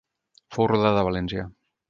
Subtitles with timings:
[0.55, 1.47] Fou rodada a València.